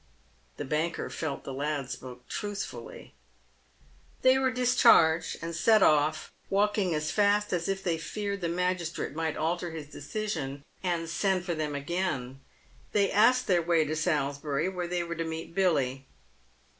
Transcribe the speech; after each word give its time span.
The 0.57 0.65
banker 0.65 1.11
felt 1.11 1.43
the 1.43 1.53
lad 1.53 1.91
spoke 1.91 2.27
truthfully. 2.27 3.13
They 4.23 4.39
were 4.39 4.49
discharged, 4.49 5.37
and 5.43 5.53
set 5.55 5.83
off 5.83 6.31
walking 6.49 6.95
as 6.95 7.11
fast 7.11 7.53
as 7.53 7.67
if 7.67 7.83
they 7.83 7.99
feared 7.99 8.41
the 8.41 8.49
magistrate 8.49 9.13
might 9.13 9.37
alter 9.37 9.69
his 9.69 9.85
decision 9.91 10.65
and 10.81 11.07
send, 11.07 11.45
for 11.45 11.53
them 11.53 11.75
again. 11.75 12.41
They 12.93 13.11
asked 13.11 13.45
their 13.45 13.61
way 13.61 13.85
to 13.85 13.95
Salisbury, 13.95 14.67
where 14.69 14.87
they 14.87 15.03
were 15.03 15.13
to 15.13 15.23
meet 15.23 15.53
Billy. 15.53 16.07